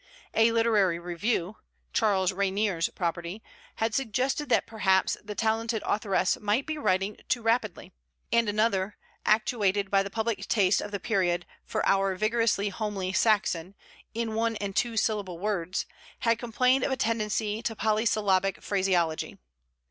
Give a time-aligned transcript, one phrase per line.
[0.33, 1.57] A Literary Review
[1.93, 3.43] (Charles Rainer's property)
[3.75, 7.91] had suggested that perhaps 'the talented authoress might be writing too rapidly';
[8.33, 13.75] and another, actuated by the public taste of the period for our 'vigorous homely Saxon'
[14.15, 15.85] in one and two syllable words,
[16.21, 19.37] had complained of a 'tendency to polysyllabic phraseology.'